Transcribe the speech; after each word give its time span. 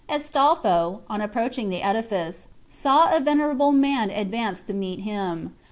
Astolpho, 0.09 1.01
on 1.11 1.21
approaching 1.21 1.69
the 1.69 1.83
edifice, 1.83 2.47
saw 2.67 3.15
a 3.15 3.19
venerable 3.19 3.71
man 3.71 4.09
advance 4.09 4.63
to 4.63 4.73
meet 4.73 5.01
him. 5.01 5.53